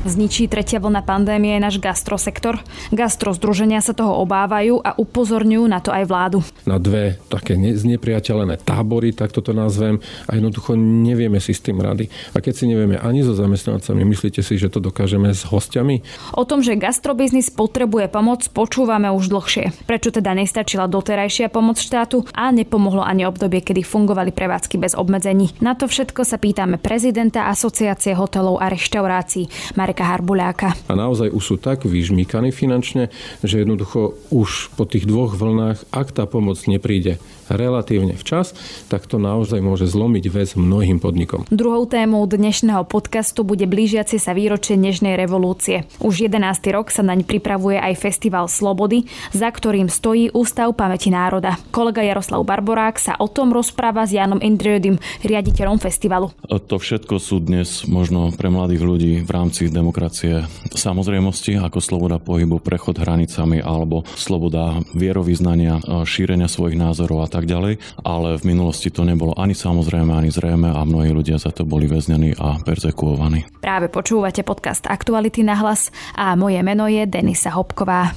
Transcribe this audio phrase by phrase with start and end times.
[0.00, 2.56] Zničí tretia vlna pandémie náš gastrosektor?
[2.88, 6.40] Gastro združenia sa toho obávajú a upozorňujú na to aj vládu.
[6.64, 12.08] Na dve také znepriateľené tábory, tak toto nazvem, a jednoducho nevieme si s tým rady.
[12.32, 16.00] A keď si nevieme ani so zamestnancami, myslíte si, že to dokážeme s hostiami?
[16.32, 19.84] O tom, že gastrobiznis potrebuje pomoc, počúvame už dlhšie.
[19.84, 25.52] Prečo teda nestačila doterajšia pomoc štátu a nepomohlo ani obdobie, kedy fungovali prevádzky bez obmedzení?
[25.60, 30.70] Na to všetko sa pýtame prezidenta Asociácie hotelov a reštaurácií Mareka Harbuláka.
[30.86, 33.10] A naozaj už sú tak vyžmýkaní finančne,
[33.42, 37.18] že jednoducho už po tých dvoch vlnách, ak tá pomoc nepríde
[37.50, 38.54] relatívne včas,
[38.86, 41.50] tak to naozaj môže zlomiť väz mnohým podnikom.
[41.50, 45.84] Druhou témou dnešného podcastu bude blížiaci sa výročie Nežnej revolúcie.
[45.98, 46.40] Už 11.
[46.70, 51.58] rok sa naň pripravuje aj Festival Slobody, za ktorým stojí Ústav pamäti národa.
[51.74, 56.30] Kolega Jaroslav Barborák sa o tom rozpráva s Janom Indriodym, riaditeľom festivalu.
[56.46, 62.62] To všetko sú dnes možno pre mladých ľudí v rámci demokracie samozrejmosti, ako sloboda pohybu,
[62.62, 67.74] prechod hranicami alebo sloboda vierovýznania, šírenia svojich názorov a tak ďalej.
[68.02, 71.86] Ale v minulosti to nebolo ani samozrejme, ani zrejme a mnohí ľudia za to boli
[71.86, 73.60] väznení a perzekuovaní.
[73.60, 78.12] Práve počúvate podcast Aktuality na hlas a moje meno je Denisa Hopková.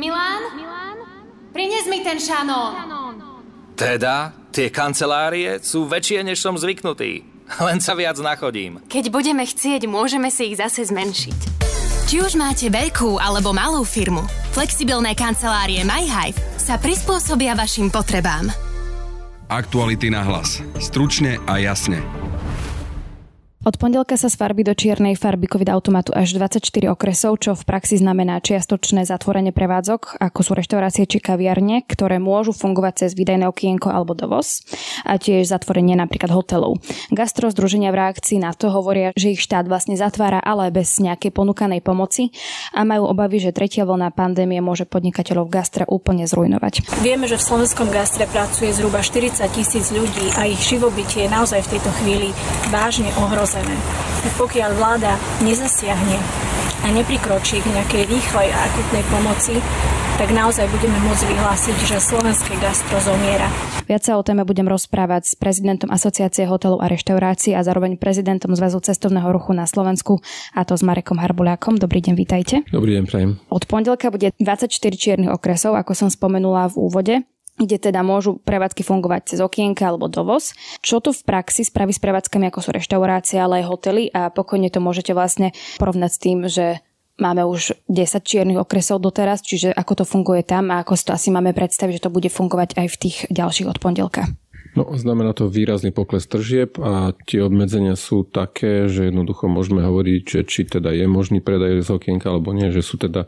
[0.00, 0.42] Milán?
[0.56, 0.96] Milán?
[1.52, 2.90] Prines mi ten šanón.
[3.80, 7.24] Teda, tie kancelárie sú väčšie, než som zvyknutý.
[7.66, 8.84] Len sa viac nachodím.
[8.86, 11.40] Keď budeme chcieť, môžeme si ich zase zmenšiť.
[12.10, 18.52] Či už máte veľkú alebo malú firmu, flexibilné kancelárie MyHive sa prispôsobia vašim potrebám.
[19.48, 20.60] Aktuality na hlas.
[20.76, 21.98] Stručne a jasne.
[23.60, 27.68] Od pondelka sa z farby do čiernej farby COVID automatu až 24 okresov, čo v
[27.68, 33.44] praxi znamená čiastočné zatvorenie prevádzok, ako sú reštaurácie či kaviarne, ktoré môžu fungovať cez výdajné
[33.44, 34.64] okienko alebo dovoz
[35.04, 36.80] a tiež zatvorenie napríklad hotelov.
[37.12, 41.28] Gastro združenia v reakcii na to hovoria, že ich štát vlastne zatvára, ale bez nejakej
[41.28, 42.32] ponúkanej pomoci
[42.72, 47.04] a majú obavy, že tretia vlna pandémie môže podnikateľov v gastre úplne zrujnovať.
[47.04, 51.60] Vieme, že v slovenskom gastre pracuje zhruba 40 tisíc ľudí a ich živobytie je naozaj
[51.68, 52.32] v tejto chvíli
[52.72, 53.74] vážne ohrozené ohrozené.
[54.38, 56.16] Pokiaľ vláda nezasiahne
[56.80, 59.54] a neprikročí k nejakej rýchlej a akutnej pomoci,
[60.22, 63.48] tak naozaj budeme môcť vyhlásiť, že slovenské gastro zomiera.
[63.88, 68.54] Viac sa o téme budem rozprávať s prezidentom Asociácie hotelov a reštaurácií a zároveň prezidentom
[68.54, 70.22] Zväzu cestovného ruchu na Slovensku,
[70.54, 71.80] a to s Marekom Harbulákom.
[71.80, 72.54] Dobrý deň, vítajte.
[72.70, 73.30] Dobrý deň, prajem.
[73.50, 77.14] Od pondelka bude 24 čiernych okresov, ako som spomenula v úvode
[77.60, 80.56] kde teda môžu prevádzky fungovať cez okienka alebo dovoz.
[80.80, 84.72] Čo to v praxi spraví s prevádzkami, ako sú reštaurácie, ale aj hotely a pokojne
[84.72, 86.80] to môžete vlastne porovnať s tým, že
[87.20, 91.12] máme už 10 čiernych okresov doteraz, čiže ako to funguje tam a ako si to
[91.12, 94.24] asi máme predstaviť, že to bude fungovať aj v tých ďalších od pondelka.
[94.78, 100.22] No, znamená to výrazný pokles tržieb a tie obmedzenia sú také, že jednoducho môžeme hovoriť,
[100.22, 103.26] že či teda je možný predaj z okienka alebo nie, že sú teda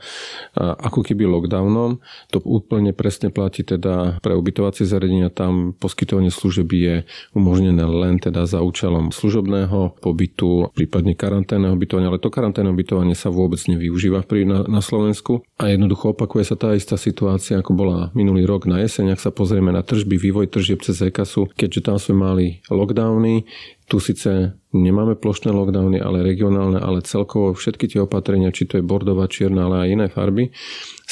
[0.54, 1.98] ako keby lockdownom.
[2.30, 5.34] To úplne presne platí teda pre ubytovacie zariadenia.
[5.34, 6.94] Tam poskytovanie služeb je
[7.34, 13.34] umožnené len teda za účelom služobného pobytu, prípadne karanténneho ubytovania, ale to karanténne ubytovanie sa
[13.34, 18.47] vôbec nevyužíva na, na Slovensku a jednoducho opakuje sa tá istá situácia, ako bola minulý
[18.47, 19.19] rok na jeseň.
[19.19, 23.48] Ak sa pozrieme na tržby, vývoj tržieb cez EKAS času, keďže tam sme mali lockdowny,
[23.88, 28.84] tu síce nemáme plošné lockdowny, ale regionálne, ale celkovo všetky tie opatrenia, či to je
[28.84, 30.49] bordová, čierna, ale aj iné farby,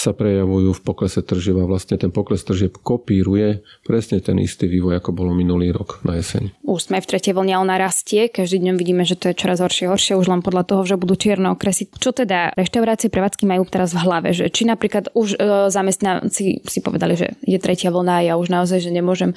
[0.00, 4.96] sa prejavujú v poklese tržieb a vlastne ten pokles tržieb kopíruje presne ten istý vývoj,
[4.96, 6.56] ako bolo minulý rok na jeseň.
[6.64, 8.32] Už sme v tretej vlne, ona rastie.
[8.32, 11.20] Každý deň vidíme, že to je čoraz horšie, horšie už len podľa toho, že budú
[11.20, 11.92] čierne okresy.
[11.92, 14.32] Čo teda reštaurácie prevádzky majú teraz v hlave?
[14.32, 18.48] Že či napríklad už e, zamestnanci si povedali, že je tretia vlna a ja už
[18.48, 19.36] naozaj, že nemôžem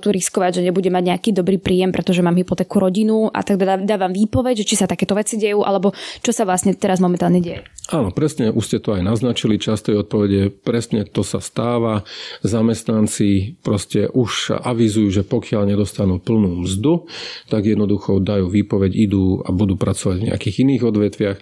[0.00, 4.14] tu riskovať, že nebudem mať nejaký dobrý príjem, pretože mám hypotéku rodinu a tak dávam
[4.14, 5.90] výpoveď, že či sa takéto veci dejú, alebo
[6.22, 7.66] čo sa vlastne teraz momentálne deje.
[7.88, 12.04] Áno, presne, už ste to aj naznačili, často odpovede, presne to sa stáva.
[12.44, 17.08] Zamestnanci proste už avizujú, že pokiaľ nedostanú plnú mzdu,
[17.48, 21.38] tak jednoducho dajú výpoveď, idú a budú pracovať v nejakých iných odvetviach.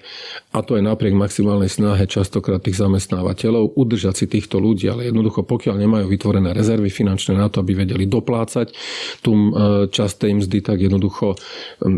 [0.55, 5.43] A to je napriek maximálnej snahe častokrát tých zamestnávateľov udržať si týchto ľudí, ale jednoducho
[5.43, 8.71] pokiaľ nemajú vytvorené rezervy finančné na to, aby vedeli doplácať
[9.19, 9.49] tú e,
[9.91, 11.35] časť tej mzdy, tak jednoducho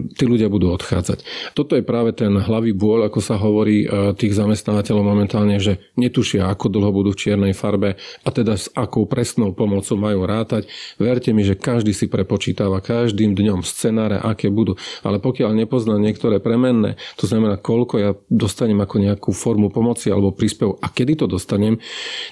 [0.08, 1.22] tí ľudia budú odchádzať.
[1.52, 6.48] Toto je práve ten hlavý bôľ, ako sa hovorí e, tých zamestnávateľov momentálne, že netušia,
[6.48, 10.66] ako dlho budú v čiernej farbe a teda s akou presnou pomocou majú rátať.
[10.96, 14.80] Verte mi, že každý si prepočítava každým dňom scenáre, aké budú.
[15.04, 20.34] Ale pokiaľ nepozná niektoré premenné, to znamená, koľko ja dostanem ako nejakú formu pomoci alebo
[20.34, 21.78] príspev a kedy to dostanem,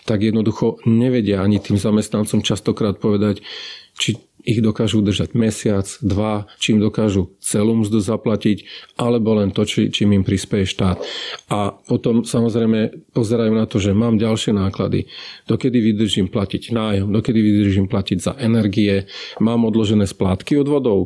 [0.08, 3.44] tak jednoducho nevedia ani tým zamestnancom častokrát povedať,
[3.96, 8.62] či ich dokážu držať mesiac, dva, čím dokážu celú mzdu zaplatiť,
[8.94, 11.02] alebo len to, či, čím im prispieje štát.
[11.50, 15.10] A potom samozrejme pozerajú na to, že mám ďalšie náklady,
[15.50, 19.10] dokedy vydržím platiť nájom, dokedy vydržím platiť za energie,
[19.42, 21.00] mám odložené splátky od vodou,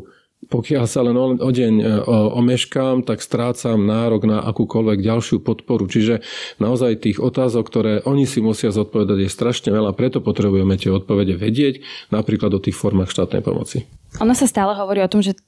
[0.50, 5.86] pokiaľ sa len o deň e, omeškám, tak strácam nárok na akúkoľvek ďalšiu podporu.
[5.86, 6.26] Čiže
[6.58, 11.38] naozaj tých otázok, ktoré oni si musia zodpovedať, je strašne veľa, preto potrebujeme tie odpovede
[11.38, 13.86] vedieť, napríklad o tých formách štátnej pomoci.
[14.18, 15.38] Ono sa stále hovorí o tom, že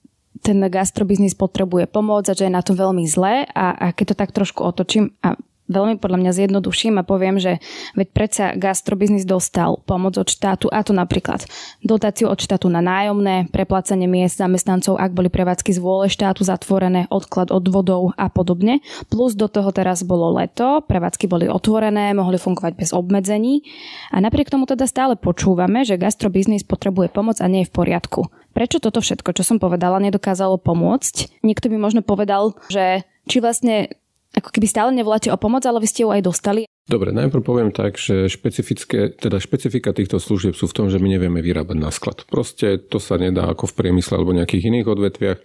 [0.41, 4.17] ten gastrobiznis potrebuje pomoc a že je na to veľmi zlé a, a keď to
[4.17, 5.37] tak trošku otočím a
[5.73, 7.59] veľmi podľa mňa zjednoduším a poviem, že
[7.97, 11.49] veď predsa gastrobiznis dostal pomoc od štátu a to napríklad
[11.83, 17.09] dotáciu od štátu na nájomné, preplácanie miest zamestnancov, ak boli prevádzky z vôle štátu zatvorené,
[17.09, 18.85] odklad od vodov a podobne.
[19.09, 23.65] Plus do toho teraz bolo leto, prevádzky boli otvorené, mohli fungovať bez obmedzení
[24.13, 28.29] a napriek tomu teda stále počúvame, že gastrobiznis potrebuje pomoc a nie je v poriadku.
[28.53, 31.41] Prečo toto všetko, čo som povedala, nedokázalo pomôcť?
[31.41, 33.97] Niekto by možno povedal, že či vlastne
[34.33, 37.71] ako keby stále nevoláte o pomoc, ale vy ste ju aj dostali Dobre, najprv poviem
[37.73, 41.89] tak, že špecifické, teda špecifika týchto služieb sú v tom, že my nevieme vyrábať na
[41.89, 42.29] sklad.
[42.29, 45.39] Proste to sa nedá ako v priemysle alebo nejakých iných odvetviach.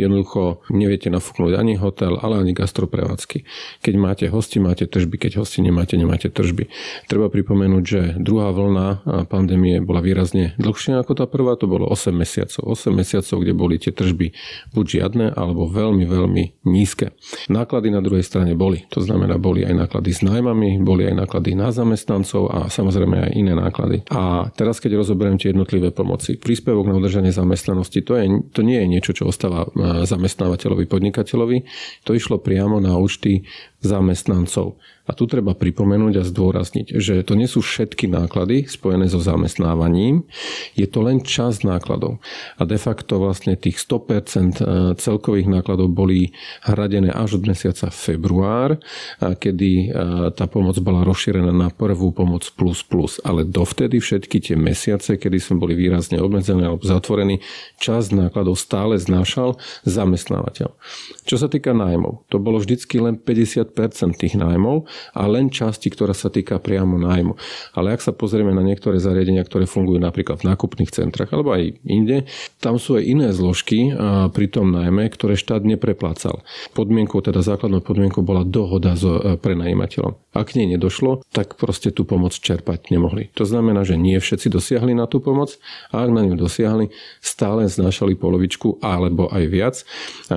[0.00, 3.44] Jednoducho neviete nafúknuť ani hotel, ale ani gastroprevádzky.
[3.84, 6.72] Keď máte hosti, máte tržby, keď hosti nemáte, nemáte tržby.
[7.12, 12.08] Treba pripomenúť, že druhá vlna pandémie bola výrazne dlhšia ako tá prvá, to bolo 8
[12.16, 12.72] mesiacov.
[12.72, 14.32] 8 mesiacov, kde boli tie tržby
[14.72, 17.12] buď žiadne, alebo veľmi, veľmi nízke.
[17.52, 18.88] Náklady na druhej strane boli.
[18.96, 23.32] To znamená, boli aj náklady s nájmami, boli aj náklady na zamestnancov a samozrejme aj
[23.34, 24.06] iné náklady.
[24.14, 28.24] A teraz, keď rozoberiem tie jednotlivé pomoci, príspevok na udržanie zamestnanosti, to, je,
[28.54, 31.58] to nie je niečo, čo ostáva e, zamestnávateľovi, podnikateľovi,
[32.06, 33.42] to išlo priamo na účty
[33.86, 34.74] zamestnancov.
[35.06, 40.26] A tu treba pripomenúť a zdôrazniť, že to nie sú všetky náklady spojené so zamestnávaním,
[40.74, 42.18] je to len časť nákladov.
[42.58, 44.62] A de facto vlastne tých 100% e,
[44.98, 46.34] celkových nákladov boli
[46.66, 48.82] hradené až od mesiaca február,
[49.22, 49.86] kedy e,
[50.34, 53.22] tá pomoc bola rozšírená na prvú pomoc plus plus.
[53.22, 57.38] Ale dovtedy všetky tie mesiace, kedy sme boli výrazne obmedzení alebo zatvorení,
[57.78, 59.54] časť nákladov stále znášal
[59.86, 60.74] zamestnávateľ.
[61.22, 63.70] Čo sa týka nájmov, to bolo vždycky len 50%
[64.16, 67.36] tých nájmov a len časti, ktorá sa týka priamo nájmu.
[67.76, 71.76] Ale ak sa pozrieme na niektoré zariadenia, ktoré fungujú napríklad v nákupných centrách alebo aj
[71.84, 72.24] inde,
[72.58, 73.92] tam sú aj iné zložky
[74.32, 76.40] pri tom nájme, ktoré štát nepreplácal.
[76.72, 80.16] Podmienkou, teda základnou podmienkou bola dohoda s e, prenajímateľom.
[80.32, 83.32] Ak nej nedošlo, tak proste tú pomoc čerpať nemohli.
[83.36, 85.56] To znamená, že nie všetci dosiahli na tú pomoc
[85.92, 89.84] a ak na ňu dosiahli, stále znášali polovičku alebo aj viac e,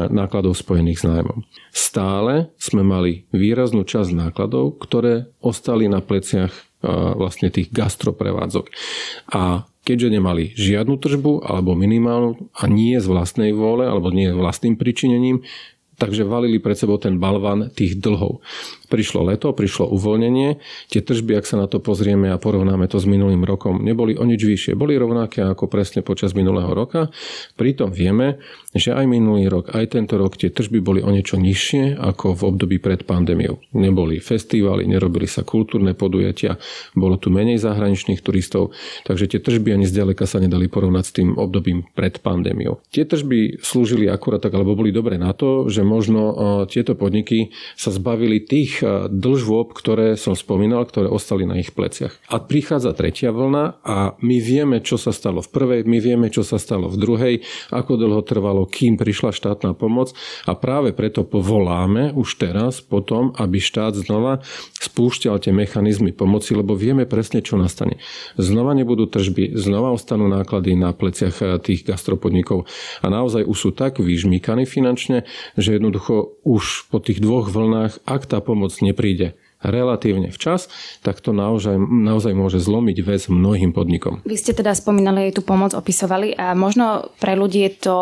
[0.09, 1.39] nákladov spojených s nájmom.
[1.69, 6.51] Stále sme mali výraznú časť nákladov ktoré ostali na pleciach
[7.15, 8.71] vlastne tých gastroprevádzok.
[9.35, 14.79] A keďže nemali žiadnu tržbu alebo minimálnu a nie z vlastnej vôle alebo nie vlastným
[14.79, 15.43] pričinením,
[15.99, 18.39] takže valili pred sebou ten balvan tých dlhov.
[18.89, 20.57] Prišlo leto, prišlo uvoľnenie,
[20.89, 24.25] tie tržby, ak sa na to pozrieme a porovnáme to s minulým rokom, neboli o
[24.25, 24.73] nič vyššie.
[24.73, 27.13] Boli rovnaké ako presne počas minulého roka.
[27.53, 28.41] Pritom vieme,
[28.73, 32.41] že aj minulý rok, aj tento rok tie tržby boli o niečo nižšie ako v
[32.49, 33.61] období pred pandémiou.
[33.77, 36.57] Neboli festivály, nerobili sa kultúrne podujatia,
[36.97, 38.73] bolo tu menej zahraničných turistov,
[39.05, 42.81] takže tie tržby ani zďaleka sa nedali porovnať s tým obdobím pred pandémiou.
[42.89, 46.33] Tie tržby slúžili akurát tak, alebo boli dobre na to, že možno
[46.69, 52.15] tieto podniky sa zbavili tých E, dlžôb, ktoré som spomínal, ktoré ostali na ich pleciach.
[52.31, 56.45] A prichádza tretia vlna a my vieme, čo sa stalo v prvej, my vieme, čo
[56.45, 57.35] sa stalo v druhej,
[57.69, 60.15] ako dlho trvalo, kým prišla štátna pomoc
[60.47, 64.41] a práve preto povoláme už teraz potom, aby štát znova
[64.79, 67.99] spúšťal tie mechanizmy pomoci, lebo vieme presne, čo nastane.
[68.39, 72.65] Znova nebudú tržby, znova ostanú náklady na pleciach e, tých gastropodnikov
[73.03, 75.27] a naozaj už sú tak vyžmýkaní finančne,
[75.59, 80.71] že jednoducho už po tých dvoch vlnách, ak tá pomoc nepríde relatívne včas,
[81.03, 84.23] tak to naozaj, naozaj môže zlomiť väz mnohým podnikom.
[84.23, 87.97] Vy ste teda spomínali aj tú pomoc, opisovali a možno pre ľudí je to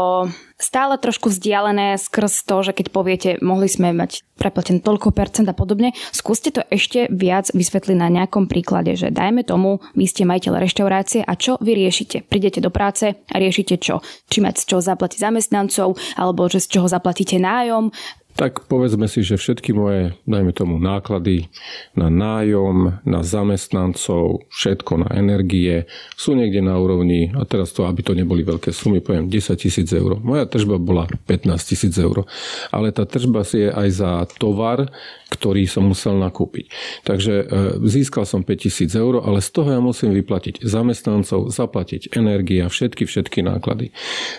[0.62, 5.58] stále trošku vzdialené skrz to, že keď poviete, mohli sme mať preplatené toľko percent a
[5.58, 10.62] podobne, skúste to ešte viac vysvetliť na nejakom príklade, že dajme tomu, vy ste majiteľ
[10.62, 12.22] reštaurácie a čo vy riešite?
[12.22, 14.06] Prídete do práce a riešite čo?
[14.30, 17.90] Či mať z čoho zaplatiť zamestnancov, alebo že z čoho zaplatíte nájom,
[18.38, 21.50] tak povedzme si, že všetky moje, dajme tomu, náklady
[21.98, 28.06] na nájom, na zamestnancov, všetko na energie sú niekde na úrovni, a teraz to, aby
[28.06, 30.22] to neboli veľké sumy, poviem 10 tisíc eur.
[30.22, 32.30] Moja tržba bola 15 tisíc eur.
[32.70, 34.86] Ale tá tržba si je aj za tovar,
[35.28, 36.72] ktorý som musel nakúpiť.
[37.04, 37.46] Takže e,
[37.84, 43.44] získal som 5000 eur, ale z toho ja musím vyplatiť zamestnancov, zaplatiť energia, všetky, všetky
[43.44, 43.92] náklady.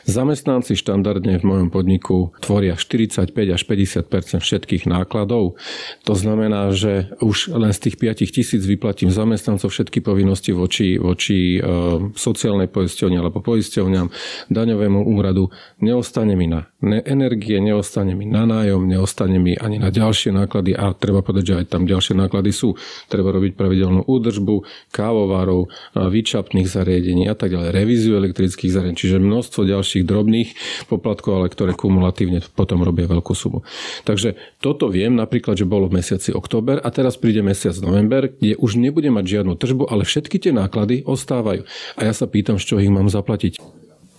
[0.08, 5.60] Zamestnanci štandardne v mojom podniku tvoria 45 až 50% všetkých nákladov.
[6.08, 11.68] To znamená, že už len z tých 5000 vyplatím zamestnancov všetky povinnosti voči, voči e,
[12.16, 14.08] sociálnej poisťovni alebo poisťovňam,
[14.48, 15.52] daňovému úradu.
[15.84, 16.64] Neostane mi na
[17.04, 21.54] energie, neostane mi na nájom, neostane mi ani na ďalšie náklady a treba povedať, že
[21.58, 22.78] aj tam ďalšie náklady sú.
[23.10, 24.62] Treba robiť pravidelnú údržbu,
[24.94, 25.66] kávovárov,
[25.98, 30.48] výčapných zariadení a tak ďalej, revíziu elektrických zariadení, čiže množstvo ďalších drobných
[30.86, 33.66] poplatkov, ale ktoré kumulatívne potom robia veľkú sumu.
[34.06, 38.54] Takže toto viem napríklad, že bolo v mesiaci október a teraz príde mesiac november, kde
[38.54, 41.66] už nebude mať žiadnu tržbu, ale všetky tie náklady ostávajú.
[41.98, 43.58] A ja sa pýtam, z čoho ich mám zaplatiť.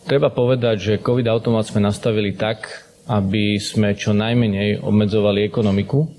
[0.09, 6.09] Treba povedať, že COVID automat sme nastavili tak, aby sme čo najmenej obmedzovali ekonomiku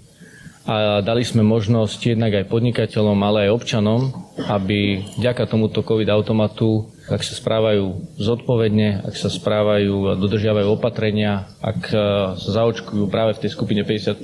[0.69, 4.13] a dali sme možnosť jednak aj podnikateľom, ale aj občanom,
[4.45, 11.49] aby vďaka tomuto COVID automatu, ak sa správajú zodpovedne, ak sa správajú a dodržiavajú opatrenia,
[11.65, 11.97] ak e,
[12.37, 14.21] sa zaočkujú práve v tej skupine 50+,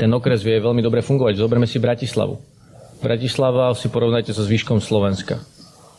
[0.00, 1.36] ten okres vie veľmi dobre fungovať.
[1.36, 2.40] Zoberme si Bratislavu.
[3.04, 5.44] Bratislava si porovnajte so zvyškom Slovenska.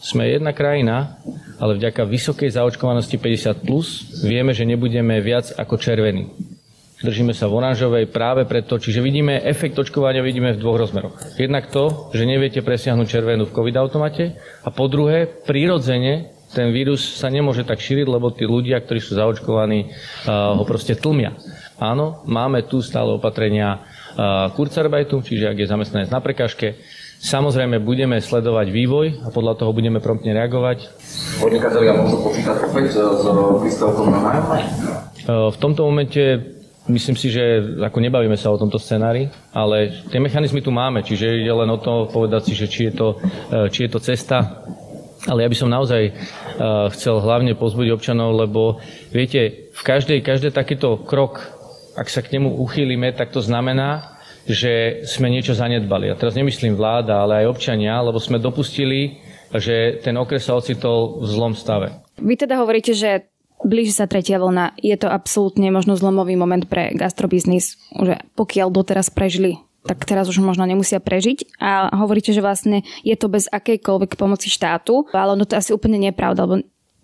[0.01, 1.21] Sme jedna krajina,
[1.62, 6.57] ale vďaka vysokej zaočkovanosti 50+, plus, vieme, že nebudeme viac ako červení
[7.00, 11.15] držíme sa v oranžovej práve preto, čiže vidíme efekt očkovania vidíme v dvoch rozmeroch.
[11.39, 17.22] Jednak to, že neviete presiahnuť červenú v COVID automate a po druhé, prirodzene ten vírus
[17.22, 19.94] sa nemôže tak šíriť, lebo tí ľudia, ktorí sú zaočkovaní,
[20.25, 21.38] ho proste tlmia.
[21.77, 23.86] Áno, máme tu stále opatrenia
[24.58, 26.82] Kurzarbeitu, čiže ak je zamestnanec na prekážke,
[27.20, 30.88] Samozrejme, budeme sledovať vývoj a podľa toho budeme promptne reagovať.
[31.44, 33.27] Podnikatelia môžu počítať opäť s
[33.60, 34.60] príspevkom na nájomné?
[35.27, 36.56] V tomto momente
[36.89, 41.46] Myslím si, že ako nebavíme sa o tomto scenári, ale tie mechanizmy tu máme, čiže
[41.46, 43.08] ide len o to povedať si, že či je to,
[43.53, 44.65] e, či je to cesta.
[45.29, 46.12] Ale ja by som naozaj e,
[46.98, 48.81] chcel hlavne pozbudiť občanov, lebo
[49.13, 51.46] viete, v každej, každý takýto krok,
[51.93, 54.17] ak sa k nemu uchýlime, tak to znamená,
[54.50, 56.10] že sme niečo zanedbali.
[56.10, 59.22] A teraz nemyslím vláda, ale aj občania, lebo sme dopustili,
[59.53, 62.01] že ten okres sa ocitol v zlom stave.
[62.17, 63.29] Vy teda hovoríte, že
[63.63, 64.80] blíži sa tretia vlna.
[64.80, 70.44] Je to absolútne možno zlomový moment pre gastrobiznis, že pokiaľ doteraz prežili tak teraz už
[70.44, 75.48] možno nemusia prežiť a hovoríte, že vlastne je to bez akejkoľvek pomoci štátu, ale no
[75.48, 76.56] to je asi úplne nepravda, lebo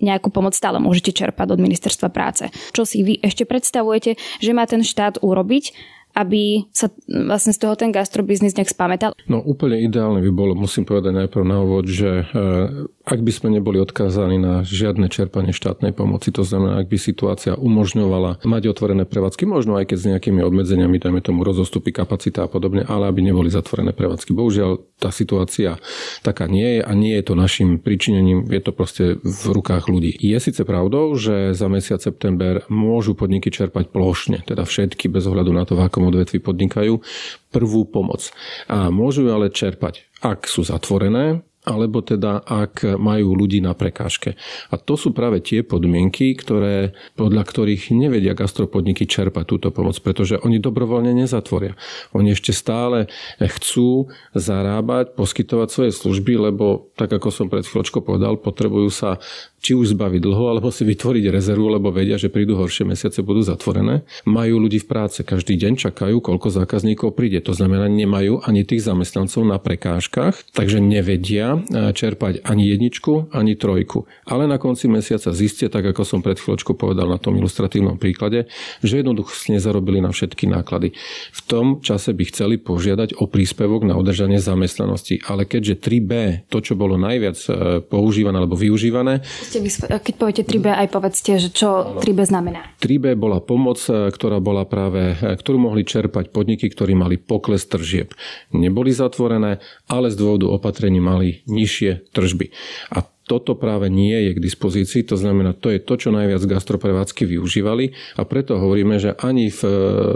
[0.04, 2.52] nejakú pomoc stále môžete čerpať od ministerstva práce.
[2.76, 5.72] Čo si vy ešte predstavujete, že má ten štát urobiť,
[6.16, 9.12] aby sa vlastne z toho ten gastrobiznis nejak spamätal?
[9.28, 13.52] No úplne ideálne by bolo, musím povedať najprv na úvod, že e, ak by sme
[13.60, 19.04] neboli odkázaní na žiadne čerpanie štátnej pomoci, to znamená, ak by situácia umožňovala mať otvorené
[19.04, 23.20] prevádzky, možno aj keď s nejakými obmedzeniami, dajme tomu rozostupy kapacita a podobne, ale aby
[23.20, 24.32] neboli zatvorené prevádzky.
[24.32, 25.78] Bohužiaľ, tá situácia
[26.24, 30.16] taká nie je a nie je to našim pričinením, je to proste v rukách ľudí.
[30.16, 35.52] Je síce pravdou, že za mesiac september môžu podniky čerpať plošne, teda všetky bez ohľadu
[35.52, 37.02] na to, v akom odvetvi podnikajú,
[37.50, 38.30] prvú pomoc.
[38.70, 44.38] A môžu ale čerpať, ak sú zatvorené, alebo teda ak majú ľudí na prekážke.
[44.70, 50.38] A to sú práve tie podmienky, ktoré, podľa ktorých nevedia gastropodniky čerpať túto pomoc, pretože
[50.38, 51.74] oni dobrovoľne nezatvoria.
[52.14, 53.10] Oni ešte stále
[53.42, 59.18] chcú zarábať, poskytovať svoje služby, lebo tak ako som pred chvíľočkou povedal, potrebujú sa
[59.62, 63.42] či už zbaviť dlho, alebo si vytvoriť rezervu, lebo vedia, že prídu horšie mesiace, budú
[63.42, 64.06] zatvorené.
[64.30, 67.42] Majú ľudí v práce, každý deň čakajú, koľko zákazníkov príde.
[67.42, 73.58] To znamená, nemajú ani tých zamestnancov na prekážkach, takže nevedia e, čerpať ani jedničku, ani
[73.58, 74.06] trojku.
[74.30, 78.46] Ale na konci mesiaca zistia, tak ako som pred chvíľočkou povedal na tom ilustratívnom príklade,
[78.86, 80.94] že jednoducho nezarobili na všetky náklady.
[81.34, 85.26] V tom čase by chceli požiadať o príspevok na udržanie zamestnanosti.
[85.26, 86.12] Ale keďže 3B,
[86.54, 87.50] to, čo bolo najviac e,
[87.82, 92.75] používané alebo využívané, keď poviete 3B, aj povedzte, že čo 3B znamená.
[92.84, 97.66] 3B bola pomoc, e, ktorá bola práve, e, ktorú mohli čerpať podniky, ktorí mali pokles
[97.66, 98.12] tržieb.
[98.52, 102.52] Neboli zatvorené, ale z dôvodu opatrení mali nižšie tržby.
[102.94, 107.25] A toto práve nie je k dispozícii, to znamená, to je to, čo najviac gastroprevádzky
[107.25, 109.62] využívali a preto hovoríme, že ani, v,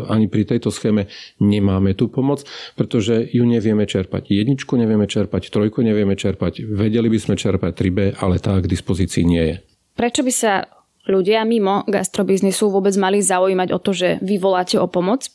[0.06, 1.10] ani pri tejto schéme
[1.42, 2.46] nemáme tú pomoc,
[2.78, 4.30] pretože ju nevieme čerpať.
[4.30, 9.26] Jedničku nevieme čerpať, trojku nevieme čerpať, vedeli by sme čerpať 3B, ale tá k dispozícii
[9.26, 9.56] nie je.
[9.98, 10.70] Prečo by sa
[11.10, 15.28] ľudia mimo gastrobiznisu vôbec mali zaujímať o to, že vy voláte o pomoc,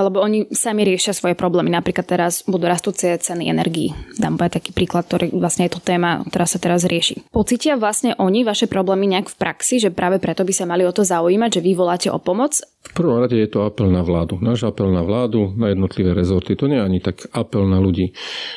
[0.00, 1.68] lebo oni sami riešia svoje problémy.
[1.68, 3.92] Napríklad teraz budú rastúce ceny energií.
[4.16, 7.28] Dám aj taký príklad, ktorý vlastne je to téma, ktorá sa teraz rieši.
[7.28, 10.92] Pocítia vlastne oni vaše problémy nejak v praxi, že práve preto by sa mali o
[10.94, 14.42] to zaujímať, že vy voláte o pomoc v prvom rade je to apel na vládu.
[14.42, 16.58] Náš apel na vládu, na jednotlivé rezorty.
[16.58, 18.10] To nie je ani tak apel na ľudí.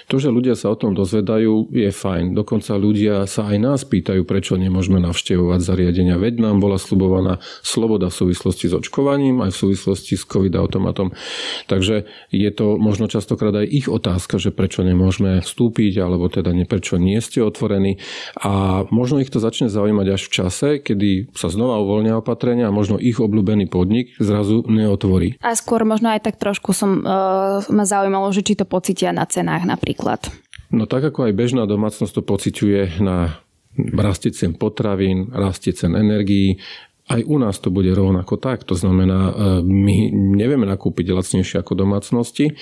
[0.09, 2.33] To, že ľudia sa o tom dozvedajú, je fajn.
[2.33, 6.17] Dokonca ľudia sa aj nás pýtajú, prečo nemôžeme navštevovať zariadenia.
[6.17, 11.13] Veď nám bola slubovaná sloboda v súvislosti s očkovaním, aj v súvislosti s COVID-automatom.
[11.65, 16.67] Takže je to možno častokrát aj ich otázka, že prečo nemôžeme vstúpiť, alebo teda nie,
[16.67, 17.99] prečo nie ste otvorení.
[18.41, 22.75] A možno ich to začne zaujímať až v čase, kedy sa znova uvoľnia opatrenia a
[22.75, 25.37] možno ich obľúbený podnik zrazu neotvorí.
[25.41, 29.25] A skôr možno aj tak trošku som uh, ma zaujímalo, že či to pocitia na
[29.25, 30.29] cenách napríklad.
[30.73, 33.45] No tak ako aj bežná domácnosť to pociťuje na
[33.95, 36.59] rastie cen potravín, rastie cen energií,
[37.05, 38.65] aj u nás to bude rovnako tak.
[38.65, 42.57] To znamená, e, my nevieme nakúpiť lacnejšie ako domácnosti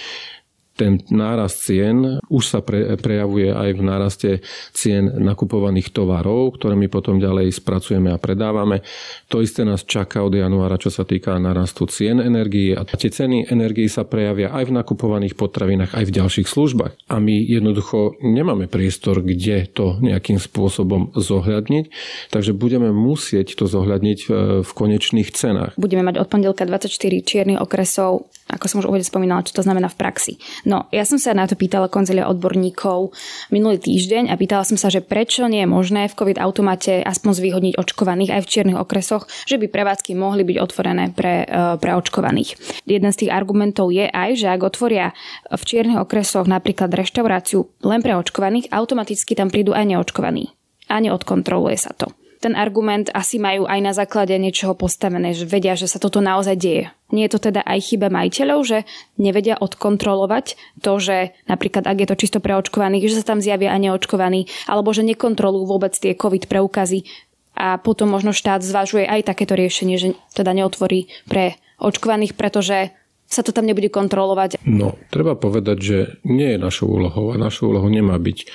[0.73, 4.29] ten nárast cien už sa pre, prejavuje aj v náraste
[4.73, 8.81] cien nakupovaných tovarov, ktoré my potom ďalej spracujeme a predávame.
[9.29, 13.53] To isté nás čaká od januára, čo sa týka nárastu cien energii a tie ceny
[13.53, 16.93] energii sa prejavia aj v nakupovaných potravinách, aj v ďalších službách.
[17.09, 21.85] A my jednoducho nemáme priestor, kde to nejakým spôsobom zohľadniť,
[22.33, 24.19] takže budeme musieť to zohľadniť
[24.65, 25.77] v konečných cenách.
[25.77, 26.89] Budeme mať od pondelka 24
[27.21, 30.33] čiernych okresov, ako som už uvedel spomínala, čo to znamená v praxi.
[30.67, 33.15] No, ja som sa na to pýtala konzilia odborníkov
[33.49, 37.31] minulý týždeň a pýtala som sa, že prečo nie je možné v COVID automate aspoň
[37.39, 41.91] zvýhodniť očkovaných aj v čiernych okresoch, že by prevádzky mohli byť otvorené pre, e, pre
[41.95, 42.83] očkovaných.
[42.83, 45.15] Jeden z tých argumentov je aj, že ak otvoria
[45.47, 50.51] v čiernych okresoch napríklad reštauráciu len pre očkovaných, automaticky tam prídu aj neočkovaní
[50.91, 52.11] a neodkontroluje sa to
[52.43, 56.59] ten argument asi majú aj na základe niečoho postavené, že vedia, že sa toto naozaj
[56.59, 56.91] deje.
[57.15, 58.77] Nie je to teda aj chyba majiteľov, že
[59.15, 63.71] nevedia odkontrolovať to, že napríklad ak je to čisto pre očkovaných, že sa tam zjavia
[63.71, 67.07] aj neočkovaní, alebo že nekontrolujú vôbec tie COVID preukazy
[67.55, 72.91] a potom možno štát zvažuje aj takéto riešenie, že teda neotvorí pre očkovaných, pretože
[73.29, 74.61] sa to tam nebude kontrolovať.
[74.67, 75.97] No, treba povedať, že
[76.27, 78.45] nie je našou úlohou a našou úlohou nemá byť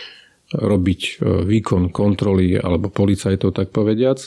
[0.53, 1.13] robiť e,
[1.45, 4.21] výkon kontroly alebo policajtov, tak povediac,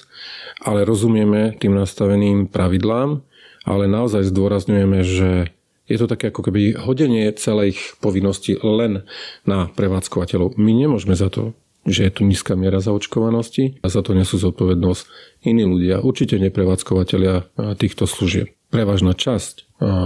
[0.62, 3.26] ale rozumieme tým nastaveným pravidlám,
[3.66, 5.50] ale naozaj zdôrazňujeme, že
[5.90, 9.04] je to také ako keby hodenie celej ich povinnosti len
[9.44, 10.56] na prevádzkovateľov.
[10.56, 15.04] My nemôžeme za to, že je tu nízka miera zaočkovanosti a za to nesú zodpovednosť
[15.50, 17.44] iní ľudia, určite neprevádzkovateľia e,
[17.76, 18.54] týchto služieb.
[18.70, 19.64] Prevažná časť e,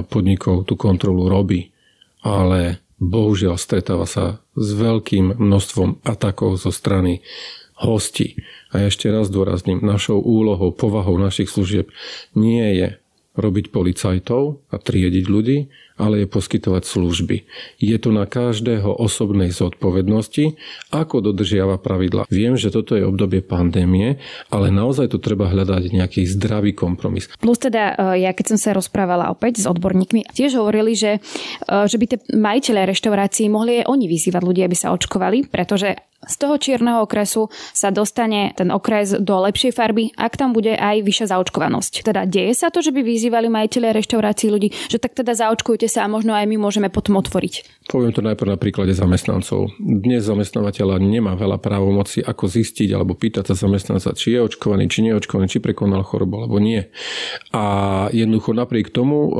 [0.07, 1.75] podnikov tú kontrolu robí,
[2.23, 7.21] ale bohužiaľ stretáva sa s veľkým množstvom atakov zo strany
[7.77, 8.39] hostí.
[8.71, 11.91] A ešte raz dôrazním, našou úlohou, povahou našich služieb
[12.33, 12.87] nie je
[13.35, 17.47] robiť policajtov a triediť ľudí, ale je poskytovať služby.
[17.79, 20.59] Je to na každého osobnej zodpovednosti,
[20.91, 22.27] ako dodržiava pravidla.
[22.27, 24.19] Viem, že toto je obdobie pandémie,
[24.51, 27.31] ale naozaj tu treba hľadať nejaký zdravý kompromis.
[27.39, 31.23] Plus teda, e, ja keď som sa rozprávala opäť s odborníkmi, tiež hovorili, že,
[31.63, 35.95] e, že by tie majiteľe reštaurácií mohli aj oni vyzývať ľudí, aby sa očkovali, pretože
[36.25, 41.05] z toho čierneho okresu sa dostane ten okres do lepšej farby, ak tam bude aj
[41.05, 42.01] vyššia zaočkovanosť.
[42.01, 46.05] Teda deje sa to, že by vyzývali majiteľe reštaurácií ľudí, že tak teda zaočkujte sa
[46.05, 47.85] a možno aj my môžeme potom otvoriť.
[47.85, 49.69] Poviem to najprv na príklade zamestnancov.
[49.77, 55.05] Dnes zamestnávateľa nemá veľa právomoci, ako zistiť alebo pýtať sa zamestnanca, či je očkovaný, či
[55.05, 56.89] nie je očkovaný, či prekonal chorobu alebo nie.
[57.53, 57.63] A
[58.09, 59.31] jednoducho napriek tomu, e,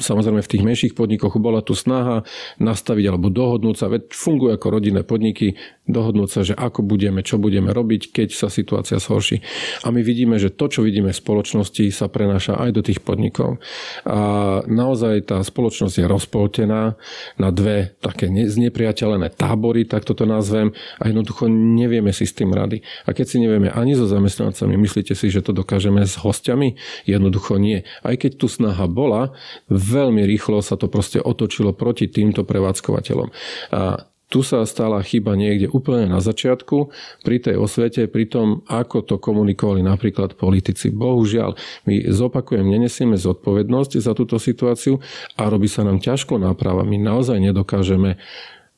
[0.00, 2.24] samozrejme v tých menších podnikoch bola tu snaha
[2.62, 7.42] nastaviť alebo dohodnúť sa, veď fungujú ako rodinné podniky, dohodnúť sa, že ako budeme, čo
[7.42, 9.42] budeme robiť, keď sa situácia zhorší.
[9.82, 13.58] A my vidíme, že to, čo vidíme v spoločnosti, sa prenáša aj do tých podnikov.
[14.06, 16.94] A naozaj tá spoločnosť je rozpoltená
[17.40, 22.84] na dve také znepriateľené tábory, tak toto nazvem, a jednoducho nevieme si s tým rady.
[23.08, 26.76] A keď si nevieme ani so zamestnancami, myslíte si, že to dokážeme s hostiami?
[27.08, 27.82] Jednoducho nie.
[28.04, 29.32] Aj keď tu snaha bola,
[29.72, 33.28] veľmi rýchlo sa to proste otočilo proti týmto prevádzkovateľom.
[33.72, 36.88] A tu sa stala chyba niekde úplne na začiatku,
[37.20, 40.88] pri tej osvete, pri tom, ako to komunikovali napríklad politici.
[40.88, 41.52] Bohužiaľ,
[41.84, 45.04] my zopakujem, nenesieme zodpovednosť za túto situáciu
[45.36, 46.80] a robí sa nám ťažko náprava.
[46.88, 48.16] My naozaj nedokážeme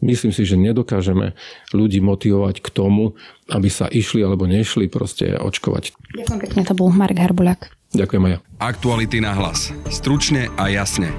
[0.02, 1.32] myslím si, že nedokážeme
[1.72, 3.16] ľudí motivovať k tomu,
[3.48, 5.96] aby sa išli alebo nešli proste očkovať.
[6.18, 7.72] Ďakujem pekne, to bol Marek Harbuľak.
[7.94, 8.38] Ďakujem aj ja.
[8.58, 9.70] Aktuality na hlas.
[9.86, 11.14] Stručne a jasne.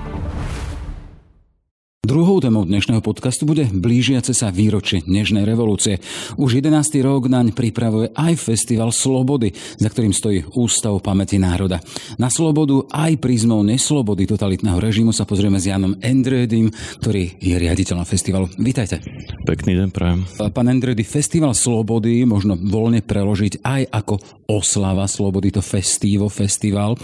[2.05, 5.97] Druhou témou dnešného podcastu bude blížiace sa výročie Nežnej revolúcie.
[6.37, 7.01] Už 11.
[7.01, 9.49] rok naň pripravuje aj Festival Slobody,
[9.81, 11.81] za ktorým stojí Ústav pamäti národa.
[12.21, 16.69] Na slobodu aj prízmou neslobody totalitného režimu sa pozrieme s Janom Endredim,
[17.01, 18.53] ktorý je riaditeľom festivalu.
[18.53, 19.01] Vítajte.
[19.41, 20.29] Pekný deň, prajem.
[20.53, 27.01] Pán Endredy, Festival Slobody možno voľne preložiť aj ako oslava slobody, to festívo, festival.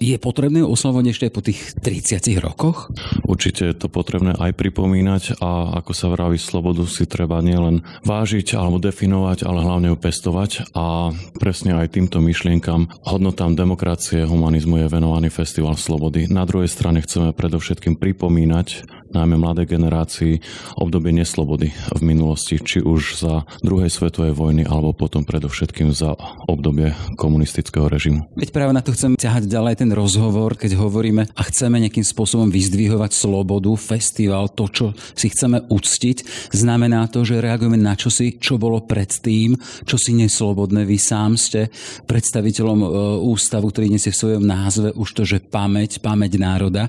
[0.00, 2.88] Je potrebné oslavovať ešte po tých 30 rokoch?
[3.28, 7.82] Určite je to potrebné potrebné aj pripomínať a ako sa vraví, slobodu si treba nielen
[8.06, 14.86] vážiť alebo definovať, ale hlavne ju pestovať a presne aj týmto myšlienkam, hodnotám demokracie, humanizmu
[14.86, 16.30] je venovaný Festival Slobody.
[16.30, 20.38] Na druhej strane chceme predovšetkým pripomínať najmä mladej generácii
[20.78, 26.14] obdobie neslobody v minulosti, či už za druhej svetovej vojny alebo potom predovšetkým za
[26.46, 28.30] obdobie komunistického režimu.
[28.38, 32.48] Veď práve na to chcem ťahať ďalej ten rozhovor, keď hovoríme a chceme nejakým spôsobom
[32.48, 34.86] vyzdvihovať slobodu, festival, to, čo
[35.18, 40.86] si chceme uctiť, znamená to, že reagujeme na čosi, čo bolo predtým, čo si neslobodné.
[40.86, 41.72] Vy sám ste
[42.06, 42.86] predstaviteľom e,
[43.26, 46.86] ústavu, ktorý nesie v svojom názve už to, že pamäť, pamäť národa.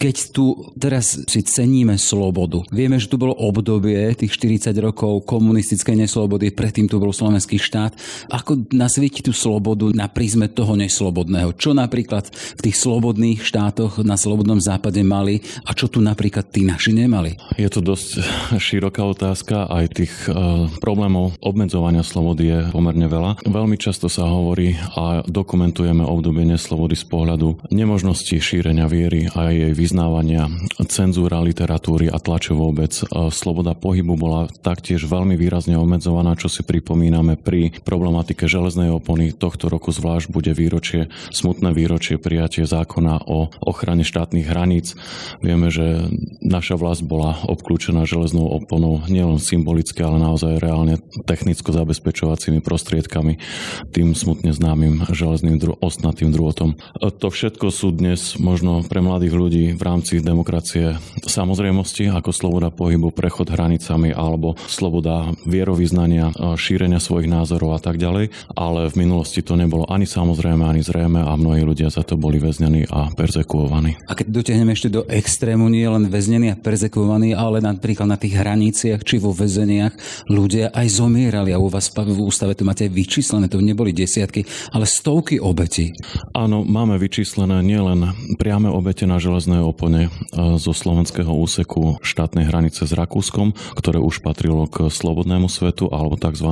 [0.00, 2.64] Keď tu teraz si ceníme slobodu.
[2.72, 7.92] Vieme, že tu bolo obdobie tých 40 rokov komunistickej neslobody, predtým tu bol slovenský štát.
[8.32, 11.52] Ako nasvieti tú slobodu na prízme toho neslobodného?
[11.52, 16.64] Čo napríklad v tých slobodných štátoch na slobodnom západe mali a čo tu napríklad tí
[16.64, 17.36] naši nemali?
[17.60, 18.24] Je to dosť
[18.56, 23.44] široká otázka, aj tých uh, problémov obmedzovania slobody je pomerne veľa.
[23.44, 29.76] Veľmi často sa hovorí a dokumentujeme obdobie neslobody z pohľadu nemožnosti šírenia viery a jej
[29.76, 30.48] vyznávania,
[30.88, 32.94] cenzúra literatúry a tlače vôbec.
[33.34, 39.34] Sloboda pohybu bola taktiež veľmi výrazne obmedzovaná, čo si pripomíname pri problematike železnej opony.
[39.34, 44.94] Tohto roku zvlášť bude výročie, smutné výročie prijatie zákona o ochrane štátnych hraníc.
[45.42, 46.06] Vieme, že
[46.40, 53.42] naša vlast bola obklúčená železnou oponou nielen symbolicky, ale naozaj reálne technicko-zabezpečovacími prostriedkami,
[53.90, 56.78] tým smutne známym železným dru- ostnatým drôtom.
[57.02, 61.00] To všetko sú dnes možno pre mladých ľudí v rámci demokracie
[61.32, 68.28] samozrejmosti ako sloboda pohybu, prechod hranicami alebo sloboda vierovýznania, šírenia svojich názorov a tak ďalej.
[68.52, 72.36] Ale v minulosti to nebolo ani samozrejme, ani zrejme a mnohí ľudia za to boli
[72.36, 73.96] väznení a perzekuovaní.
[74.04, 78.36] A keď dotiahneme ešte do extrému, nie len väznení a perzekuovaní, ale napríklad na tých
[78.36, 83.46] hraniciach či vo väzeniach ľudia aj zomierali a u vás v ústave to máte vyčíslené,
[83.46, 84.42] to neboli desiatky,
[84.74, 85.94] ale stovky obetí.
[86.34, 88.10] Áno, máme vyčíslené nielen
[88.42, 94.26] priame obete na železnej opone zo slovenského vojenského úseku štátnej hranice s Rakúskom, ktoré už
[94.26, 96.50] patrilo k slobodnému svetu alebo tzv.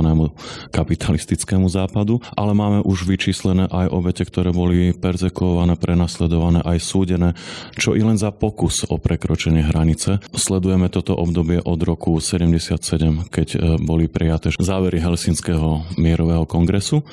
[0.71, 7.35] kapitalistickému západu, ale máme už vyčíslené aj obete, ktoré boli perzekované, prenasledované, aj súdené,
[7.75, 10.23] čo i len za pokus o prekročenie hranice.
[10.31, 17.03] Sledujeme toto obdobie od roku 77, keď e, boli prijaté závery Helsinského mierového kongresu,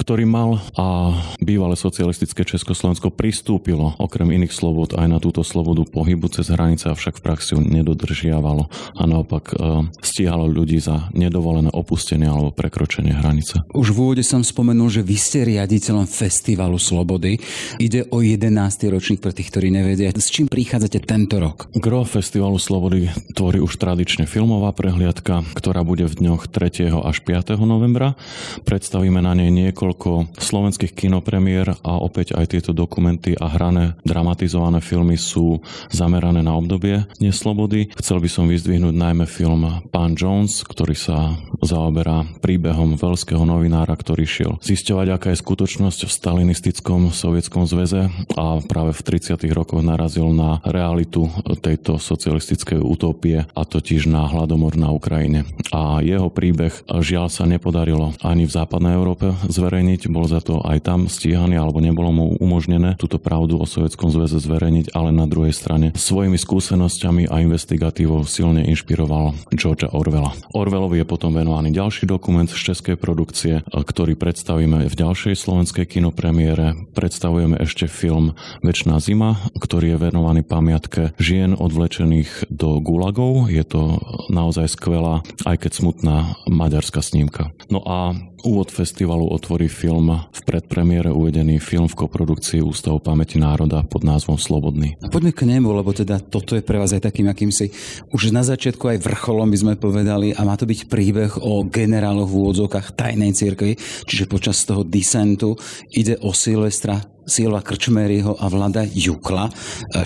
[0.00, 1.12] ktorý mal a
[1.44, 6.94] bývalé socialistické Československo pristúpilo okrem iných slobod aj na túto slobodu pohybu cez hranice sa
[6.94, 9.54] však v praxi nedodržiavalo a naopak e,
[9.98, 13.66] stíhalo ľudí za nedovolené opustenie alebo prekročenie hranice.
[13.74, 17.42] Už v úvode som spomenul, že vy ste riaditeľom Festivalu Slobody.
[17.82, 18.54] Ide o 11.
[18.86, 20.14] ročník pre tých, ktorí nevedia.
[20.14, 21.66] S čím prichádzate tento rok?
[21.74, 26.94] Gro Festivalu Slobody tvorí už tradične filmová prehliadka, ktorá bude v dňoch 3.
[27.02, 27.58] až 5.
[27.66, 28.14] novembra.
[28.62, 35.18] Predstavíme na nej niekoľko slovenských kinopremiér a opäť aj tieto dokumenty a hrané dramatizované filmy
[35.18, 35.58] sú
[35.90, 37.94] zamerané na obdobie neslobody.
[37.94, 44.26] Chcel by som vyzdvihnúť najmä film Pán Jones, ktorý sa zaoberá príbehom veľského novinára, ktorý
[44.26, 49.46] šiel zisťovať, aká je skutočnosť v stalinistickom sovietskom zväze a práve v 30.
[49.54, 51.30] rokoch narazil na realitu
[51.62, 55.46] tejto socialistickej utopie a totiž na hladomor na Ukrajine.
[55.70, 60.82] A jeho príbeh žiaľ sa nepodarilo ani v západnej Európe zverejniť, bol za to aj
[60.82, 65.54] tam stíhaný alebo nebolo mu umožnené túto pravdu o Sovietskom zväze zverejniť, ale na druhej
[65.54, 70.32] strane svojimi skúsenostiami skúsenosťami a investigatívou silne inšpiroval Georgia Orwella.
[70.56, 76.72] Orwellovi je potom venovaný ďalší dokument z českej produkcie, ktorý predstavíme v ďalšej slovenskej kinopremiére.
[76.96, 78.32] Predstavujeme ešte film
[78.64, 83.52] Večná zima, ktorý je venovaný pamiatke žien odvlečených do gulagov.
[83.52, 84.00] Je to
[84.32, 87.52] naozaj skvelá, aj keď smutná maďarská snímka.
[87.68, 93.80] No a Úvod festivalu otvorí film v predpremiére uvedený film v koprodukcii Ústavu pamäti národa
[93.88, 95.00] pod názvom Slobodný.
[95.00, 97.72] A poďme k nemu, lebo teda toto je pre vás aj takým akýmsi
[98.12, 102.28] už na začiatku aj vrcholom by sme povedali a má to byť príbeh o generáloch
[102.28, 105.56] v úvodzovkách tajnej cirkvi, čiže počas toho disentu
[105.88, 109.50] ide o Silvestra Silva Krčmeryho a Vlada Jukla.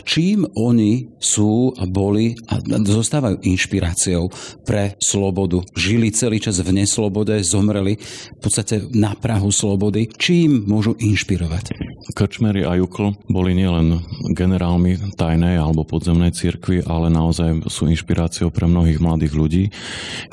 [0.09, 4.33] Čím oni sú a boli a zostávajú inšpiráciou
[4.64, 5.61] pre slobodu?
[5.76, 10.09] Žili celý čas v neslobode, zomreli v podstate na Prahu slobody.
[10.09, 11.76] Čím môžu inšpirovať?
[12.16, 14.00] Krčmery a Jukl boli nielen
[14.33, 19.64] generálmi tajnej alebo podzemnej cirkvi, ale naozaj sú inšpiráciou pre mnohých mladých ľudí.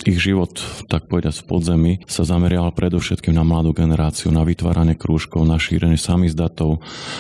[0.08, 0.56] Ich život,
[0.88, 6.00] tak povedať v podzemí, sa zamerial predovšetkým na mladú generáciu, na vytváranie krúžkov, na šírenie
[6.00, 6.77] samizdatov,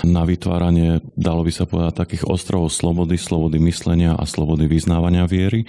[0.07, 5.65] na vytváranie, dalo by sa povedať, takých ostrovov slobody, slobody myslenia a slobody vyznávania viery.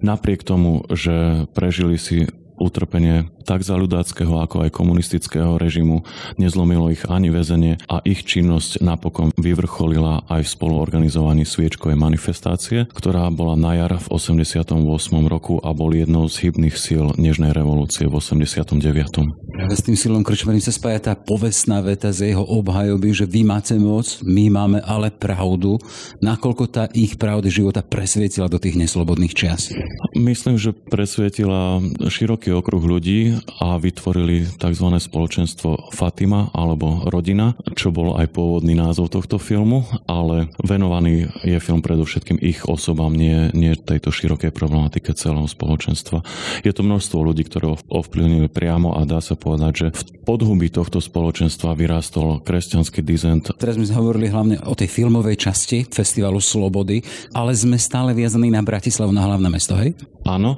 [0.00, 2.26] Napriek tomu, že prežili si
[2.58, 6.06] utrpenie tak za ľudáckého ako aj komunistického režimu
[6.40, 13.28] nezlomilo ich ani väzenie a ich činnosť napokon vyvrcholila aj v spoluorganizovaní sviečkovej manifestácie, ktorá
[13.34, 14.80] bola na jar v 88.
[15.28, 19.53] roku a bol jednou z hybných síl Nežnej revolúcie v 89.
[19.54, 23.46] Práve s tým silom Krčmerim sa spája tá povestná veta z jeho obhajoby, že vy
[23.46, 25.78] máte moc, my máme ale pravdu.
[26.18, 29.70] Nakoľko tá ich pravda života presvietila do tých neslobodných čias?
[30.18, 34.86] Myslím, že presvietila široký okruh ľudí, a vytvorili tzv.
[34.90, 41.80] spoločenstvo Fatima alebo Rodina, čo bol aj pôvodný názov tohto filmu, ale venovaný je film
[41.80, 46.26] predovšetkým ich osobám, nie, nie tejto širokej problematike celého spoločenstva.
[46.66, 51.04] Je to množstvo ľudí, ktoré ovplyvnili priamo a dá sa povedať, že v podhuby tohto
[51.04, 53.52] spoločenstva vyrástol kresťanský dizent.
[53.60, 57.04] Teraz sme hovorili hlavne o tej filmovej časti Festivalu Slobody,
[57.36, 59.92] ale sme stále viazaní na Bratislavu, na hlavné mesto, hej?
[60.24, 60.56] Áno,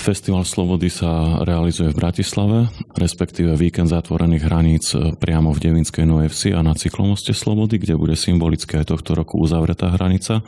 [0.00, 6.64] Festival Slobody sa realizuje v Bratislave, respektíve víkend zatvorených hraníc priamo v Devinskej Novej a
[6.64, 10.40] na cyklomoste Slobody, kde bude symbolicky aj tohto roku uzavretá hranica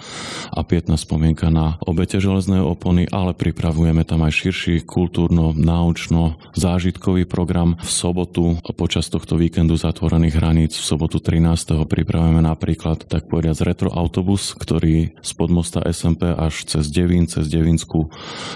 [0.55, 7.27] a pietná spomienka na obete železnej opony, ale pripravujeme tam aj širší kultúrno, náučno, zážitkový
[7.27, 7.66] program.
[7.75, 11.83] V sobotu počas tohto víkendu zatvorených hraníc v sobotu 13.
[11.91, 18.07] pripravujeme napríklad tak povediať retro autobus, ktorý z podmosta SMP až cez Devín, cez Devinskú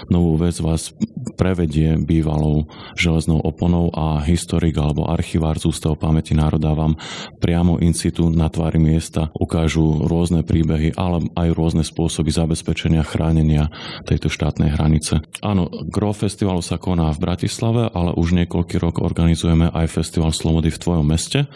[0.07, 0.95] novú vec vás
[1.35, 6.95] prevedie bývalou železnou oponou a historik alebo archivár z Ústavu pamäti národa vám
[7.43, 13.73] priamo in situ na tvári miesta ukážu rôzne príbehy, ale aj rôzne spôsoby zabezpečenia chránenia
[14.05, 15.25] tejto štátnej hranice.
[15.41, 20.69] Áno, Gro Festivalu sa koná v Bratislave, ale už niekoľký rok organizujeme aj Festival Slobody
[20.69, 21.49] v tvojom meste,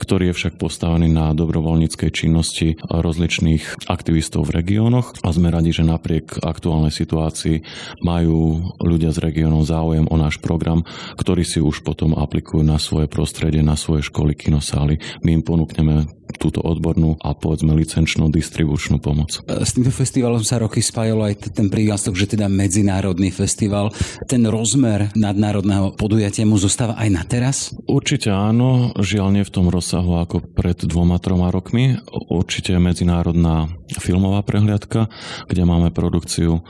[0.00, 5.84] ktorý je však postavený na dobrovoľníckej činnosti rozličných aktivistov v regiónoch a sme radi, že
[5.84, 7.62] napriek aktuálnej situácii
[8.00, 10.82] majú ľudia z regiónov záujem o náš program,
[11.20, 14.96] ktorý si už potom aplikujú na svoje prostredie, na svoje školy, kinosály.
[15.20, 19.40] My im ponúkneme túto odbornú a povedzme licenčnú distribučnú pomoc.
[19.46, 23.94] S týmto festivalom sa roky spájalo aj ten prívlastok, že teda medzinárodný festival.
[24.26, 27.56] Ten rozmer nadnárodného podujatia mu zostáva aj na teraz?
[27.86, 31.96] Určite áno, žiaľ nie v tom rozsahu ako pred dvoma, troma rokmi.
[32.30, 33.70] Určite medzinárodná
[34.02, 35.08] filmová prehliadka,
[35.46, 36.60] kde máme produkciu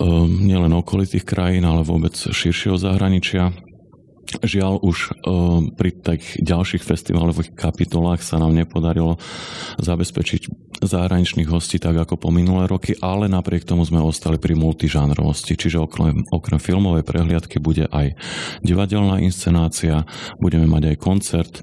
[0.00, 3.52] Ehm, nielen okolitých krajín, ale vôbec širšieho zahraničia.
[4.44, 5.10] Žiaľ už e,
[5.74, 9.20] pri tých ďalších festivalových kapitolách sa nám nepodarilo
[9.78, 15.56] zabezpečiť zahraničných hostí tak ako po minulé roky, ale napriek tomu sme ostali pri multižánrovosti,
[15.56, 18.14] čiže okrem, okrem filmovej prehliadky bude aj
[18.60, 20.04] divadelná inscenácia,
[20.38, 21.54] budeme mať aj koncert,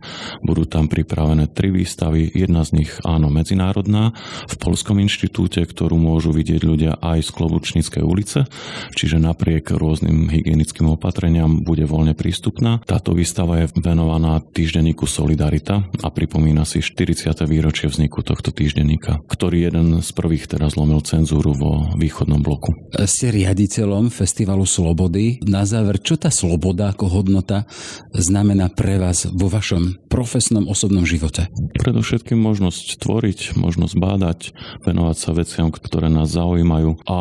[0.41, 4.15] budú tam pripravené tri výstavy, jedna z nich áno medzinárodná
[4.49, 8.49] v Polskom inštitúte, ktorú môžu vidieť ľudia aj z Klobučníckej ulice,
[8.97, 12.83] čiže napriek rôznym hygienickým opatreniam bude voľne prístup prístupná.
[12.83, 17.31] Táto výstava je venovaná týždenníku Solidarita a pripomína si 40.
[17.47, 22.75] výročie vzniku tohto týždenníka, ktorý jeden z prvých teraz zlomil cenzúru vo východnom bloku.
[23.07, 25.39] Ste riaditeľom Festivalu Slobody.
[25.47, 27.63] Na záver, čo tá sloboda ako hodnota
[28.11, 31.47] znamená pre vás vo vašom profesnom osobnom živote?
[31.79, 34.39] Predovšetkým možnosť tvoriť, možnosť bádať,
[34.83, 37.19] venovať sa veciam, ktoré nás zaujímajú a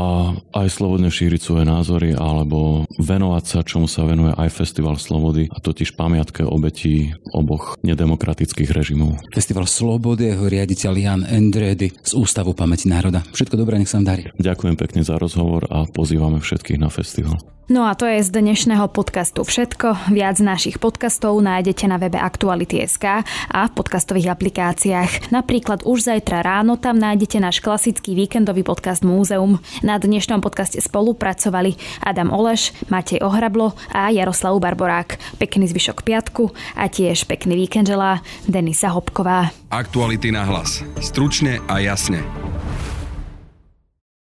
[0.58, 5.52] aj slobodne šíriť svoje názory alebo venovať sa, čomu sa venuje aj Festival Slobody slobody
[5.52, 9.20] a totiž pamiatke obetí oboch nedemokratických režimov.
[9.36, 13.20] Festival Slobody, jeho riaditeľ Jan Endredy z Ústavu pamäti národa.
[13.36, 14.22] Všetko dobré, nech sa vám darí.
[14.40, 17.36] Ďakujem pekne za rozhovor a pozývame všetkých na festival.
[17.70, 20.10] No a to je z dnešného podcastu všetko.
[20.10, 25.30] Viac našich podcastov nájdete na webe Aktuality.sk a v podcastových aplikáciách.
[25.30, 29.62] Napríklad už zajtra ráno tam nájdete náš klasický víkendový podcast Múzeum.
[29.86, 35.38] Na dnešnom podcaste spolupracovali Adam Oleš, Matej Ohrablo a Jaroslav Barborák.
[35.38, 38.18] Pekný zvyšok piatku a tiež pekný víkend želá
[38.50, 39.54] Denisa Hopková.
[39.70, 40.82] Aktuality na hlas.
[40.98, 42.18] Stručne a jasne.